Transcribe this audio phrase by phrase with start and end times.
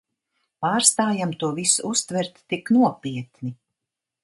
[0.65, 3.57] Pārstājam to visu uztvert tik nopietni.